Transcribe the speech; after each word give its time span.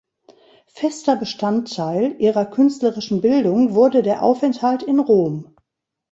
Fester 0.65 1.15
Bestandteil 1.15 2.15
ihrer 2.19 2.45
künstlerischen 2.47 3.21
Bildung 3.21 3.75
wurde 3.75 4.01
der 4.01 4.23
Aufenthalt 4.23 4.81
in 4.81 4.97
Rom. 4.97 5.55